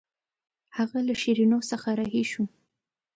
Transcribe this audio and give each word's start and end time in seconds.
هغه 0.77 0.99
له 1.07 1.13
شیرینو 1.21 1.59
څخه 1.69 1.89
رهي 1.99 2.23
شو. 2.31 2.43